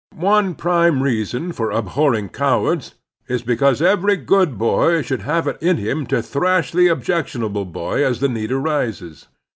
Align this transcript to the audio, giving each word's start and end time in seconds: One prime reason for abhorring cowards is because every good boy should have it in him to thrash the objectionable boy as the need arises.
One 0.15 0.55
prime 0.55 1.03
reason 1.03 1.51
for 1.51 1.69
abhorring 1.69 2.29
cowards 2.29 2.95
is 3.27 3.43
because 3.43 3.83
every 3.83 4.15
good 4.17 4.57
boy 4.57 5.03
should 5.03 5.21
have 5.21 5.45
it 5.45 5.61
in 5.61 5.77
him 5.77 6.07
to 6.07 6.23
thrash 6.23 6.71
the 6.71 6.87
objectionable 6.87 7.65
boy 7.65 8.03
as 8.03 8.19
the 8.19 8.27
need 8.27 8.51
arises. 8.51 9.27